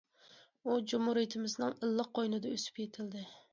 [0.71, 3.27] ئۇ جۇمھۇرىيىتىمىزنىڭ ئىللىق قوينىدا ئۆسۈپ يېتىلدى.